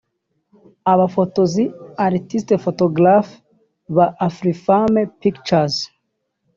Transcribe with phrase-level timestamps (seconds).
[0.93, 1.63] Abafotozi
[2.05, 3.31] (artistes photographe)
[3.95, 5.75] ba Afrifame Pictures